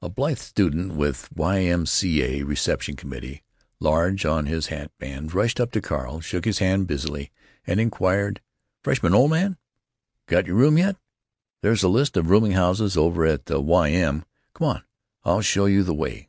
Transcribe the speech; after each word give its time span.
A 0.00 0.08
blithe 0.08 0.38
student 0.38 0.94
with 0.94 1.28
"Y. 1.34 1.58
M. 1.64 1.86
C. 1.86 2.22
A. 2.22 2.44
Receptn. 2.44 2.96
Com." 2.96 3.12
large 3.80 4.24
on 4.24 4.46
his 4.46 4.68
hat 4.68 4.92
band, 5.00 5.34
rushed 5.34 5.58
up 5.58 5.72
to 5.72 5.80
Carl, 5.80 6.20
shook 6.20 6.44
his 6.44 6.60
hand 6.60 6.86
busily, 6.86 7.32
and 7.66 7.80
inquired: 7.80 8.40
"Freshman, 8.84 9.12
old 9.12 9.32
man? 9.32 9.56
Got 10.26 10.46
your 10.46 10.54
room 10.54 10.78
yet? 10.78 10.94
There's 11.62 11.82
a 11.82 11.88
list 11.88 12.16
of 12.16 12.30
rooming 12.30 12.52
houses 12.52 12.96
over 12.96 13.26
at 13.26 13.46
the 13.46 13.60
Y. 13.60 13.90
M. 13.90 14.24
Come 14.54 14.68
on, 14.68 14.82
I'll 15.24 15.42
show 15.42 15.66
you 15.66 15.82
the 15.82 15.94
way." 15.94 16.28